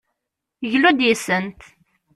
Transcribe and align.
Glu-d 0.71 0.99
yis-sent! 1.03 1.61